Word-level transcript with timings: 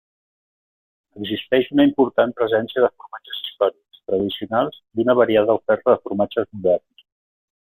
Existeix 1.19 1.67
una 1.75 1.85
important 1.89 2.33
presència 2.39 2.83
de 2.85 2.89
formatges 2.95 3.43
històrics, 3.43 4.01
tradicionals, 4.13 4.81
i 4.99 5.07
una 5.09 5.19
variada 5.21 5.59
oferta 5.63 5.93
de 5.97 6.01
formatges 6.09 6.51
moderns. 6.57 7.09